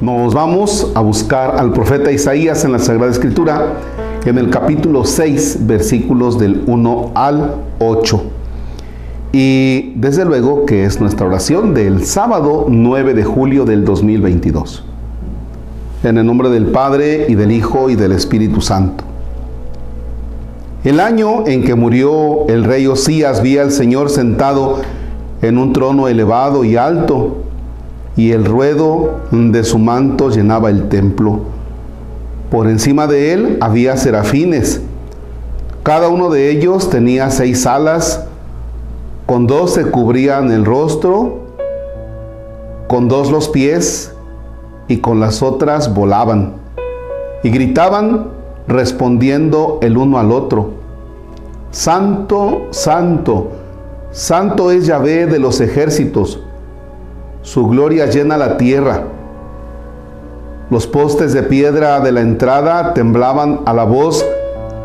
Nos 0.00 0.34
vamos 0.34 0.92
a 0.94 1.00
buscar 1.00 1.56
al 1.58 1.72
profeta 1.72 2.12
Isaías 2.12 2.64
en 2.64 2.72
la 2.72 2.78
Sagrada 2.78 3.10
Escritura 3.10 3.74
en 4.26 4.38
el 4.38 4.50
capítulo 4.50 5.04
6, 5.04 5.58
versículos 5.60 6.38
del 6.38 6.62
1 6.66 7.12
al 7.14 7.54
8. 7.78 8.22
Y 9.32 9.92
desde 9.96 10.24
luego 10.24 10.66
que 10.66 10.84
es 10.84 11.00
nuestra 11.00 11.26
oración 11.26 11.74
del 11.74 12.04
sábado 12.04 12.66
9 12.68 13.14
de 13.14 13.24
julio 13.24 13.64
del 13.64 13.84
2022. 13.84 14.84
En 16.02 16.18
el 16.18 16.26
nombre 16.26 16.50
del 16.50 16.66
Padre 16.66 17.26
y 17.28 17.34
del 17.34 17.50
Hijo 17.50 17.88
y 17.88 17.96
del 17.96 18.12
Espíritu 18.12 18.60
Santo. 18.60 19.04
El 20.84 21.00
año 21.00 21.46
en 21.46 21.64
que 21.64 21.74
murió 21.74 22.46
el 22.48 22.64
rey 22.64 22.86
Osías 22.86 23.42
vi 23.42 23.56
al 23.56 23.72
Señor 23.72 24.10
sentado 24.10 24.82
en 25.44 25.58
un 25.58 25.74
trono 25.74 26.08
elevado 26.08 26.64
y 26.64 26.76
alto, 26.76 27.36
y 28.16 28.32
el 28.32 28.46
ruedo 28.46 29.20
de 29.30 29.62
su 29.62 29.78
manto 29.78 30.30
llenaba 30.30 30.70
el 30.70 30.88
templo. 30.88 31.40
Por 32.50 32.66
encima 32.66 33.06
de 33.06 33.34
él 33.34 33.58
había 33.60 33.98
serafines. 33.98 34.80
Cada 35.82 36.08
uno 36.08 36.30
de 36.30 36.50
ellos 36.50 36.88
tenía 36.88 37.28
seis 37.30 37.66
alas, 37.66 38.24
con 39.26 39.46
dos 39.46 39.74
se 39.74 39.90
cubrían 39.90 40.50
el 40.50 40.64
rostro, 40.64 41.40
con 42.88 43.08
dos 43.08 43.30
los 43.30 43.48
pies, 43.50 44.14
y 44.88 44.98
con 44.98 45.20
las 45.20 45.42
otras 45.42 45.92
volaban. 45.94 46.54
Y 47.42 47.50
gritaban 47.50 48.28
respondiendo 48.66 49.78
el 49.82 49.98
uno 49.98 50.18
al 50.18 50.32
otro, 50.32 50.70
Santo, 51.70 52.68
Santo, 52.70 53.63
Santo 54.14 54.70
es 54.70 54.86
Yahvé 54.86 55.26
de 55.26 55.40
los 55.40 55.60
ejércitos, 55.60 56.38
su 57.42 57.66
gloria 57.66 58.06
llena 58.06 58.36
la 58.36 58.56
tierra. 58.56 59.02
Los 60.70 60.86
postes 60.86 61.32
de 61.32 61.42
piedra 61.42 61.98
de 61.98 62.12
la 62.12 62.20
entrada 62.20 62.94
temblaban 62.94 63.62
a 63.66 63.72
la 63.72 63.82
voz 63.82 64.24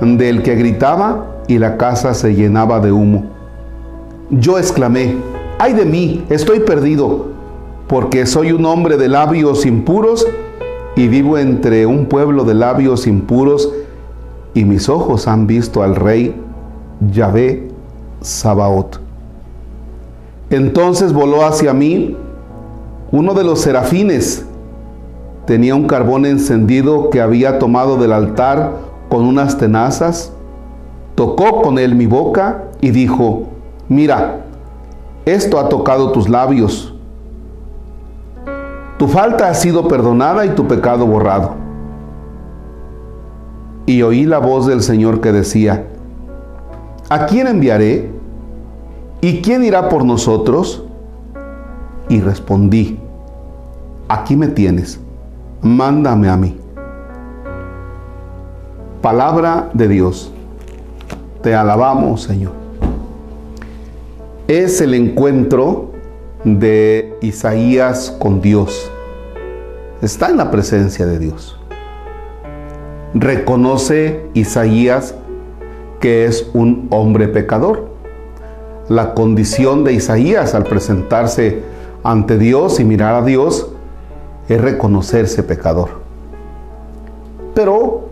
del 0.00 0.44
que 0.44 0.54
gritaba 0.54 1.26
y 1.48 1.58
la 1.58 1.76
casa 1.76 2.14
se 2.14 2.36
llenaba 2.36 2.78
de 2.78 2.92
humo. 2.92 3.24
Yo 4.30 4.60
exclamé, 4.60 5.16
ay 5.58 5.72
de 5.72 5.86
mí, 5.86 6.24
estoy 6.30 6.60
perdido, 6.60 7.26
porque 7.88 8.26
soy 8.26 8.52
un 8.52 8.64
hombre 8.64 8.96
de 8.96 9.08
labios 9.08 9.66
impuros 9.66 10.24
y 10.94 11.08
vivo 11.08 11.36
entre 11.36 11.84
un 11.84 12.06
pueblo 12.06 12.44
de 12.44 12.54
labios 12.54 13.08
impuros 13.08 13.72
y 14.54 14.64
mis 14.64 14.88
ojos 14.88 15.26
han 15.26 15.48
visto 15.48 15.82
al 15.82 15.96
rey 15.96 16.40
Yahvé 17.10 17.66
Sabaoth. 18.20 19.05
Entonces 20.50 21.12
voló 21.12 21.44
hacia 21.44 21.72
mí 21.72 22.16
uno 23.10 23.34
de 23.34 23.44
los 23.44 23.60
serafines. 23.60 24.44
Tenía 25.46 25.74
un 25.74 25.86
carbón 25.86 26.26
encendido 26.26 27.10
que 27.10 27.20
había 27.20 27.58
tomado 27.58 27.96
del 27.96 28.12
altar 28.12 28.72
con 29.08 29.24
unas 29.24 29.58
tenazas. 29.58 30.32
Tocó 31.14 31.62
con 31.62 31.78
él 31.78 31.94
mi 31.94 32.06
boca 32.06 32.64
y 32.80 32.90
dijo, 32.90 33.44
mira, 33.88 34.44
esto 35.24 35.58
ha 35.58 35.68
tocado 35.68 36.12
tus 36.12 36.28
labios 36.28 36.92
tu 38.98 39.08
falta 39.08 39.48
ha 39.48 39.54
sido 39.54 39.88
perdonada 39.88 40.46
y 40.46 40.50
tu 40.50 40.66
pecado 40.66 41.06
borrado. 41.06 41.54
Y 43.84 44.02
oí 44.02 44.24
la 44.24 44.38
voz 44.38 44.66
del 44.66 44.82
Señor 44.82 45.20
que 45.20 45.32
decía, 45.32 45.86
¿a 47.10 47.26
quién 47.26 47.46
enviaré? 47.46 48.10
¿Y 49.20 49.40
quién 49.40 49.64
irá 49.64 49.88
por 49.88 50.04
nosotros? 50.04 50.84
Y 52.08 52.20
respondí, 52.20 52.98
aquí 54.08 54.36
me 54.36 54.48
tienes, 54.48 55.00
mándame 55.62 56.28
a 56.28 56.36
mí. 56.36 56.56
Palabra 59.00 59.70
de 59.72 59.88
Dios, 59.88 60.32
te 61.42 61.54
alabamos 61.54 62.22
Señor. 62.22 62.52
Es 64.48 64.80
el 64.80 64.94
encuentro 64.94 65.90
de 66.44 67.16
Isaías 67.20 68.14
con 68.18 68.40
Dios. 68.40 68.90
Está 70.02 70.28
en 70.28 70.36
la 70.36 70.50
presencia 70.50 71.06
de 71.06 71.18
Dios. 71.18 71.58
Reconoce 73.14 74.28
Isaías 74.34 75.14
que 76.00 76.26
es 76.26 76.48
un 76.52 76.86
hombre 76.90 77.28
pecador. 77.28 77.95
La 78.88 79.14
condición 79.14 79.82
de 79.84 79.94
Isaías 79.94 80.54
al 80.54 80.64
presentarse 80.64 81.62
ante 82.04 82.38
Dios 82.38 82.78
y 82.78 82.84
mirar 82.84 83.14
a 83.14 83.22
Dios 83.22 83.68
es 84.48 84.60
reconocerse 84.60 85.42
pecador. 85.42 86.00
Pero 87.54 88.08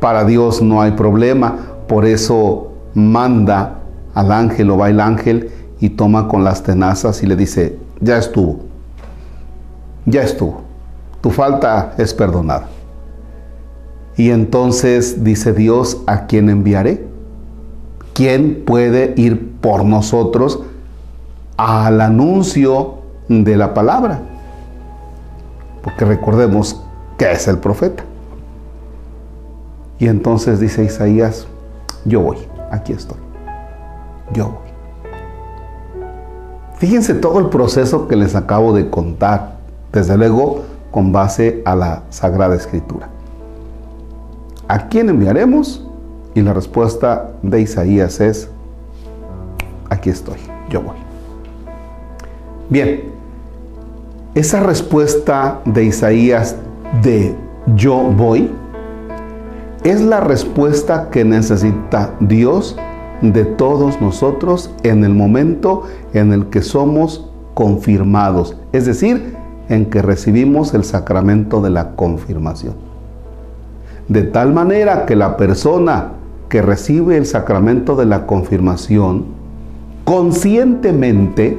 para 0.00 0.24
Dios 0.24 0.62
no 0.62 0.80
hay 0.80 0.92
problema, 0.92 1.56
por 1.88 2.06
eso 2.06 2.72
manda 2.94 3.80
al 4.14 4.32
ángel 4.32 4.70
o 4.70 4.78
va 4.78 4.88
el 4.88 5.00
ángel 5.00 5.50
y 5.80 5.90
toma 5.90 6.28
con 6.28 6.44
las 6.44 6.62
tenazas 6.62 7.22
y 7.22 7.26
le 7.26 7.36
dice, 7.36 7.78
ya 8.00 8.16
estuvo, 8.16 8.60
ya 10.06 10.22
estuvo, 10.22 10.62
tu 11.20 11.30
falta 11.30 11.94
es 11.98 12.14
perdonada. 12.14 12.68
Y 14.16 14.30
entonces 14.30 15.24
dice 15.24 15.52
Dios, 15.52 15.98
¿a 16.06 16.26
quién 16.26 16.48
enviaré? 16.48 17.04
¿Quién 18.14 18.62
puede 18.64 19.12
ir 19.16 19.56
por 19.60 19.84
nosotros 19.84 20.60
al 21.56 22.00
anuncio 22.00 22.98
de 23.28 23.56
la 23.56 23.74
palabra? 23.74 24.22
Porque 25.82 26.04
recordemos 26.04 26.80
que 27.18 27.32
es 27.32 27.48
el 27.48 27.58
profeta. 27.58 28.04
Y 29.98 30.06
entonces 30.06 30.60
dice 30.60 30.84
Isaías, 30.84 31.48
yo 32.04 32.20
voy, 32.20 32.38
aquí 32.70 32.92
estoy, 32.92 33.18
yo 34.32 34.46
voy. 34.46 34.64
Fíjense 36.76 37.14
todo 37.14 37.40
el 37.40 37.48
proceso 37.48 38.06
que 38.06 38.14
les 38.14 38.36
acabo 38.36 38.72
de 38.72 38.90
contar, 38.90 39.56
desde 39.92 40.16
luego 40.16 40.62
con 40.92 41.10
base 41.10 41.62
a 41.64 41.74
la 41.74 42.02
Sagrada 42.10 42.54
Escritura. 42.54 43.08
¿A 44.68 44.88
quién 44.88 45.08
enviaremos? 45.08 45.84
Y 46.34 46.42
la 46.42 46.52
respuesta 46.52 47.30
de 47.42 47.60
Isaías 47.60 48.20
es, 48.20 48.48
aquí 49.88 50.10
estoy, 50.10 50.38
yo 50.68 50.82
voy. 50.82 50.96
Bien, 52.68 53.04
esa 54.34 54.60
respuesta 54.60 55.60
de 55.64 55.84
Isaías 55.84 56.56
de 57.02 57.36
yo 57.76 57.96
voy 57.96 58.50
es 59.84 60.00
la 60.00 60.20
respuesta 60.20 61.08
que 61.10 61.24
necesita 61.24 62.14
Dios 62.18 62.76
de 63.20 63.44
todos 63.44 64.00
nosotros 64.00 64.74
en 64.82 65.04
el 65.04 65.14
momento 65.14 65.84
en 66.14 66.32
el 66.32 66.46
que 66.46 66.62
somos 66.62 67.30
confirmados, 67.54 68.56
es 68.72 68.86
decir, 68.86 69.36
en 69.68 69.86
que 69.86 70.02
recibimos 70.02 70.74
el 70.74 70.84
sacramento 70.84 71.60
de 71.60 71.70
la 71.70 71.92
confirmación. 71.92 72.74
De 74.08 74.22
tal 74.22 74.52
manera 74.52 75.06
que 75.06 75.16
la 75.16 75.36
persona 75.36 76.12
que 76.54 76.62
recibe 76.62 77.16
el 77.16 77.26
sacramento 77.26 77.96
de 77.96 78.06
la 78.06 78.26
confirmación 78.26 79.24
conscientemente 80.04 81.58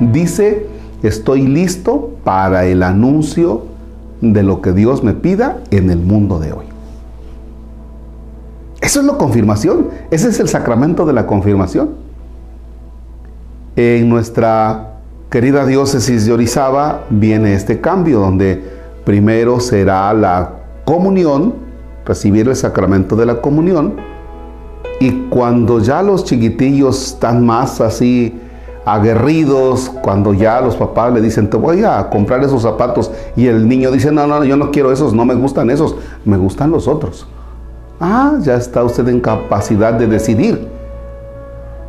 dice, 0.00 0.66
estoy 1.04 1.46
listo 1.46 2.10
para 2.24 2.64
el 2.64 2.82
anuncio 2.82 3.66
de 4.20 4.42
lo 4.42 4.60
que 4.60 4.72
Dios 4.72 5.04
me 5.04 5.12
pida 5.12 5.58
en 5.70 5.90
el 5.90 5.98
mundo 5.98 6.40
de 6.40 6.54
hoy. 6.54 6.64
Eso 8.80 8.98
es 8.98 9.06
la 9.06 9.16
confirmación. 9.16 9.90
Ese 10.10 10.30
es 10.30 10.40
el 10.40 10.48
sacramento 10.48 11.06
de 11.06 11.12
la 11.12 11.24
confirmación. 11.24 11.90
En 13.76 14.08
nuestra 14.08 14.94
querida 15.30 15.64
diócesis 15.66 16.26
de 16.26 16.32
Orizaba 16.32 17.04
viene 17.10 17.54
este 17.54 17.80
cambio, 17.80 18.18
donde 18.18 18.60
primero 19.04 19.60
será 19.60 20.12
la 20.12 20.50
comunión, 20.84 21.54
recibir 22.04 22.48
el 22.48 22.56
sacramento 22.56 23.14
de 23.14 23.26
la 23.26 23.40
comunión, 23.40 24.10
y 25.02 25.10
cuando 25.30 25.80
ya 25.80 26.00
los 26.00 26.22
chiquitillos 26.22 27.14
están 27.14 27.44
más 27.44 27.80
así 27.80 28.38
aguerridos, 28.84 29.90
cuando 30.00 30.32
ya 30.32 30.60
los 30.60 30.76
papás 30.76 31.12
le 31.12 31.20
dicen, 31.20 31.50
te 31.50 31.56
voy 31.56 31.82
a 31.82 32.08
comprar 32.08 32.44
esos 32.44 32.62
zapatos, 32.62 33.10
y 33.34 33.48
el 33.48 33.66
niño 33.66 33.90
dice, 33.90 34.12
no, 34.12 34.28
no, 34.28 34.44
yo 34.44 34.56
no 34.56 34.70
quiero 34.70 34.92
esos, 34.92 35.12
no 35.12 35.24
me 35.24 35.34
gustan 35.34 35.70
esos, 35.70 35.96
me 36.24 36.36
gustan 36.36 36.70
los 36.70 36.86
otros. 36.86 37.26
Ah, 37.98 38.34
ya 38.42 38.54
está 38.54 38.84
usted 38.84 39.08
en 39.08 39.18
capacidad 39.18 39.92
de 39.92 40.06
decidir. 40.06 40.68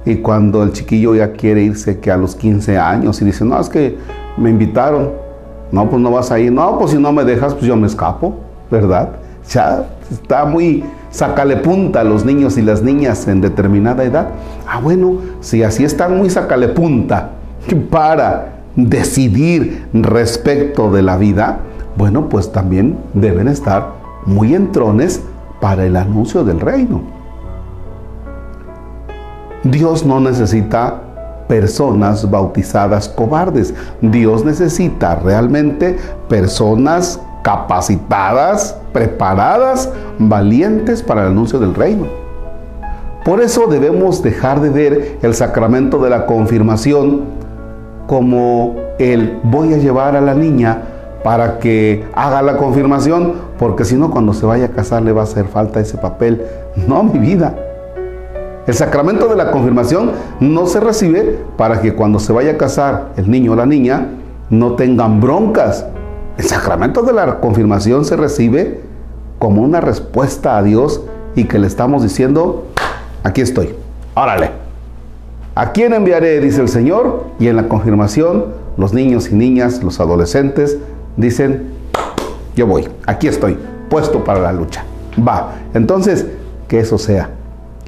Y 0.05 0.15
cuando 0.15 0.63
el 0.63 0.73
chiquillo 0.73 1.13
ya 1.13 1.33
quiere 1.33 1.61
irse 1.61 1.99
que 1.99 2.09
a 2.09 2.17
los 2.17 2.35
15 2.35 2.79
años 2.79 3.21
y 3.21 3.25
dice, 3.25 3.45
no, 3.45 3.59
es 3.59 3.69
que 3.69 3.95
me 4.37 4.49
invitaron. 4.49 5.11
No, 5.71 5.87
pues 5.87 6.01
no 6.01 6.09
vas 6.09 6.31
a 6.31 6.39
ir. 6.39 6.51
No, 6.51 6.79
pues 6.79 6.89
si 6.91 6.97
no 6.97 7.11
me 7.11 7.23
dejas, 7.23 7.53
pues 7.53 7.65
yo 7.65 7.75
me 7.75 7.85
escapo, 7.85 8.33
¿verdad? 8.71 9.09
Ya 9.49 9.87
está 10.11 10.45
muy, 10.45 10.83
sacale 11.13 11.57
punta 11.57 12.01
a 12.01 12.03
los 12.03 12.25
niños 12.25 12.57
y 12.57 12.63
las 12.63 12.81
niñas 12.81 13.27
en 13.27 13.39
determinada 13.39 14.03
edad. 14.03 14.29
Ah, 14.67 14.79
bueno, 14.81 15.17
si 15.41 15.61
así 15.61 15.85
están 15.85 16.17
muy 16.17 16.31
sacale 16.31 16.69
punta 16.69 17.29
para 17.91 18.63
decidir 18.75 19.87
respecto 19.93 20.91
de 20.91 21.03
la 21.03 21.15
vida, 21.17 21.59
bueno, 21.95 22.29
pues 22.29 22.51
también 22.51 22.97
deben 23.13 23.47
estar 23.47 23.91
muy 24.25 24.55
entrones 24.55 25.21
para 25.61 25.85
el 25.85 25.95
anuncio 25.95 26.43
del 26.43 26.59
reino. 26.59 27.01
Dios 29.63 30.03
no 30.05 30.19
necesita 30.19 30.99
personas 31.47 32.29
bautizadas 32.29 33.07
cobardes. 33.07 33.75
Dios 34.01 34.43
necesita 34.43 35.15
realmente 35.15 35.95
personas 36.27 37.19
capacitadas, 37.43 38.75
preparadas, 38.91 39.91
valientes 40.17 41.03
para 41.03 41.21
el 41.21 41.27
anuncio 41.27 41.59
del 41.59 41.75
reino. 41.75 42.07
Por 43.23 43.41
eso 43.41 43.67
debemos 43.67 44.23
dejar 44.23 44.59
de 44.59 44.69
ver 44.69 45.17
el 45.21 45.35
sacramento 45.35 45.99
de 45.99 46.09
la 46.09 46.25
confirmación 46.25 47.21
como 48.07 48.75
el 48.99 49.39
voy 49.43 49.73
a 49.73 49.77
llevar 49.77 50.15
a 50.15 50.21
la 50.21 50.33
niña 50.33 50.81
para 51.23 51.59
que 51.59 52.05
haga 52.13 52.41
la 52.41 52.57
confirmación, 52.57 53.33
porque 53.57 53.85
si 53.85 53.95
no 53.95 54.11
cuando 54.11 54.33
se 54.33 54.45
vaya 54.45 54.65
a 54.65 54.69
casar 54.69 55.03
le 55.03 55.13
va 55.13 55.21
a 55.21 55.23
hacer 55.23 55.45
falta 55.45 55.79
ese 55.79 55.97
papel. 55.97 56.43
No, 56.87 57.03
mi 57.03 57.19
vida. 57.19 57.55
El 58.67 58.73
sacramento 58.73 59.27
de 59.27 59.35
la 59.35 59.51
confirmación 59.51 60.11
no 60.39 60.65
se 60.65 60.79
recibe 60.79 61.39
para 61.57 61.81
que 61.81 61.95
cuando 61.95 62.19
se 62.19 62.31
vaya 62.33 62.51
a 62.51 62.57
casar 62.57 63.09
el 63.17 63.29
niño 63.29 63.53
o 63.53 63.55
la 63.55 63.65
niña 63.65 64.07
no 64.49 64.73
tengan 64.73 65.19
broncas. 65.19 65.85
El 66.37 66.45
sacramento 66.45 67.03
de 67.03 67.13
la 67.13 67.39
confirmación 67.39 68.05
se 68.05 68.15
recibe 68.15 68.81
como 69.39 69.61
una 69.61 69.81
respuesta 69.81 70.57
a 70.57 70.63
Dios 70.63 71.01
y 71.35 71.45
que 71.45 71.59
le 71.59 71.67
estamos 71.67 72.01
diciendo, 72.01 72.65
aquí 73.23 73.41
estoy, 73.41 73.75
órale. 74.15 74.63
¿A 75.55 75.71
quién 75.71 75.93
enviaré? 75.93 76.39
Dice 76.39 76.61
el 76.61 76.69
Señor. 76.69 77.25
Y 77.39 77.47
en 77.47 77.55
la 77.55 77.67
confirmación, 77.67 78.45
los 78.77 78.93
niños 78.93 79.29
y 79.31 79.35
niñas, 79.35 79.83
los 79.83 79.99
adolescentes, 79.99 80.79
dicen, 81.15 81.73
yo 82.55 82.65
voy, 82.65 82.87
aquí 83.05 83.27
estoy, 83.27 83.57
puesto 83.89 84.23
para 84.23 84.39
la 84.39 84.51
lucha. 84.51 84.83
Va. 85.15 85.51
Entonces, 85.75 86.25
que 86.67 86.79
eso 86.79 86.97
sea 86.97 87.29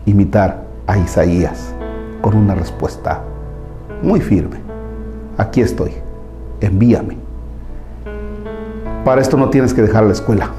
imitar 0.05 0.63
a 0.85 0.97
Isaías 0.99 1.73
con 2.21 2.35
una 2.35 2.53
respuesta 2.53 3.23
muy 4.03 4.21
firme. 4.21 4.57
Aquí 5.37 5.61
estoy, 5.61 5.91
envíame. 6.61 7.24
Para 9.05 9.21
esto 9.21 9.37
no 9.37 9.49
tienes 9.49 9.71
que 9.75 9.83
dejar 9.83 10.03
la 10.03 10.13
escuela, 10.13 10.49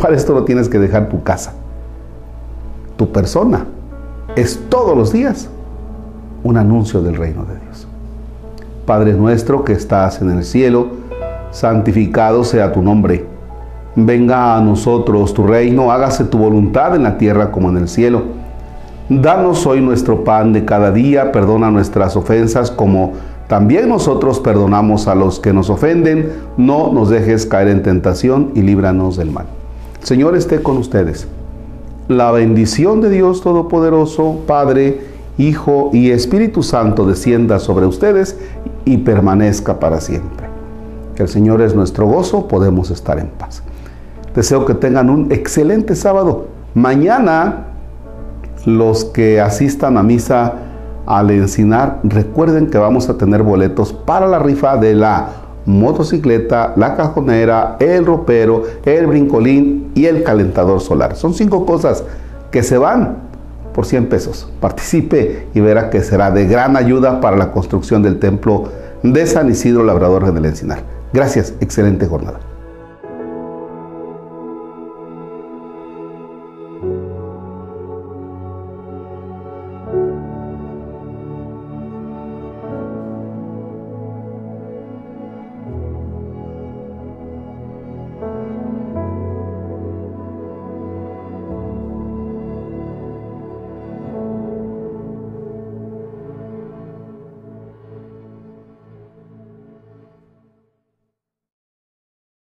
para 0.00 0.14
esto 0.14 0.32
no 0.32 0.44
tienes 0.44 0.68
que 0.68 0.78
dejar 0.78 1.08
tu 1.08 1.24
casa. 1.24 1.52
Tu 2.96 3.10
persona 3.10 3.66
es 4.36 4.58
todos 4.68 4.96
los 4.96 5.12
días 5.12 5.48
un 6.44 6.56
anuncio 6.56 7.02
del 7.02 7.16
reino 7.16 7.44
de 7.44 7.58
Dios. 7.58 7.88
Padre 8.86 9.14
nuestro 9.14 9.64
que 9.64 9.72
estás 9.72 10.22
en 10.22 10.30
el 10.30 10.44
cielo, 10.44 10.90
santificado 11.50 12.44
sea 12.44 12.72
tu 12.72 12.82
nombre. 12.82 13.26
Venga 13.96 14.56
a 14.56 14.60
nosotros 14.60 15.34
tu 15.34 15.44
reino, 15.44 15.90
hágase 15.90 16.24
tu 16.24 16.38
voluntad 16.38 16.94
en 16.94 17.02
la 17.02 17.18
tierra 17.18 17.50
como 17.50 17.68
en 17.68 17.78
el 17.78 17.88
cielo. 17.88 18.22
Danos 19.08 19.66
hoy 19.66 19.80
nuestro 19.80 20.22
pan 20.22 20.52
de 20.52 20.64
cada 20.64 20.92
día, 20.92 21.32
perdona 21.32 21.68
nuestras 21.72 22.14
ofensas 22.14 22.70
como 22.70 23.14
también 23.52 23.90
nosotros 23.90 24.40
perdonamos 24.40 25.08
a 25.08 25.14
los 25.14 25.38
que 25.38 25.52
nos 25.52 25.68
ofenden. 25.68 26.32
No 26.56 26.90
nos 26.90 27.10
dejes 27.10 27.44
caer 27.44 27.68
en 27.68 27.82
tentación 27.82 28.50
y 28.54 28.62
líbranos 28.62 29.18
del 29.18 29.30
mal. 29.30 29.44
Señor 30.02 30.34
esté 30.38 30.62
con 30.62 30.78
ustedes. 30.78 31.28
La 32.08 32.32
bendición 32.32 33.02
de 33.02 33.10
Dios 33.10 33.42
Todopoderoso, 33.42 34.38
Padre, 34.46 35.02
Hijo 35.36 35.90
y 35.92 36.12
Espíritu 36.12 36.62
Santo 36.62 37.04
descienda 37.04 37.58
sobre 37.58 37.84
ustedes 37.84 38.38
y 38.86 38.96
permanezca 38.96 39.78
para 39.78 40.00
siempre. 40.00 40.46
Que 41.14 41.24
el 41.24 41.28
Señor 41.28 41.60
es 41.60 41.74
nuestro 41.74 42.06
gozo, 42.06 42.48
podemos 42.48 42.90
estar 42.90 43.18
en 43.18 43.26
paz. 43.26 43.62
Deseo 44.34 44.64
que 44.64 44.72
tengan 44.72 45.10
un 45.10 45.30
excelente 45.30 45.94
sábado. 45.94 46.46
Mañana 46.72 47.66
los 48.64 49.04
que 49.04 49.42
asistan 49.42 49.98
a 49.98 50.02
misa 50.02 50.54
al 51.06 51.30
encinar, 51.30 52.00
recuerden 52.04 52.68
que 52.68 52.78
vamos 52.78 53.08
a 53.08 53.18
tener 53.18 53.42
boletos 53.42 53.92
para 53.92 54.26
la 54.26 54.38
rifa 54.38 54.76
de 54.76 54.94
la 54.94 55.28
motocicleta, 55.66 56.72
la 56.76 56.96
cajonera, 56.96 57.76
el 57.80 58.04
ropero, 58.04 58.64
el 58.84 59.06
brincolín 59.06 59.90
y 59.94 60.06
el 60.06 60.22
calentador 60.22 60.80
solar. 60.80 61.16
Son 61.16 61.34
cinco 61.34 61.66
cosas 61.66 62.04
que 62.50 62.62
se 62.62 62.78
van 62.78 63.16
por 63.74 63.86
100 63.86 64.08
pesos. 64.08 64.48
Participe 64.60 65.48
y 65.54 65.60
verá 65.60 65.90
que 65.90 66.02
será 66.02 66.30
de 66.30 66.46
gran 66.46 66.76
ayuda 66.76 67.20
para 67.20 67.36
la 67.36 67.52
construcción 67.52 68.02
del 68.02 68.18
templo 68.18 68.64
de 69.02 69.26
San 69.26 69.50
Isidro 69.50 69.84
Labrador 69.84 70.32
del 70.32 70.44
Encinar. 70.44 70.80
Gracias, 71.12 71.54
excelente 71.60 72.06
jornada. 72.06 72.51